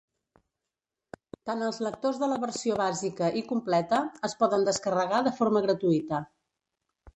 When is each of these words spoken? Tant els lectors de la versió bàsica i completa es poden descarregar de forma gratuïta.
Tant 1.49 1.61
els 1.65 1.77
lectors 1.87 2.21
de 2.23 2.29
la 2.31 2.39
versió 2.45 2.79
bàsica 2.81 3.29
i 3.43 3.45
completa 3.53 4.01
es 4.31 4.37
poden 4.43 4.67
descarregar 4.73 5.23
de 5.31 5.37
forma 5.39 5.65
gratuïta. 5.69 6.27